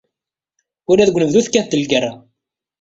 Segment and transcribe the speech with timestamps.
[0.91, 2.11] Ula deg unebdu tekkat-d lgerra.